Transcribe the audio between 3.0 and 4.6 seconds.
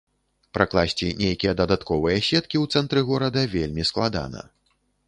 горада вельмі складана.